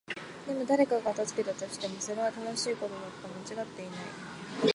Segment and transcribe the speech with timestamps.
[0.47, 3.51] でも、誰が片付けたとしても、それは正しいことだった。
[3.55, 3.95] 間違っていない。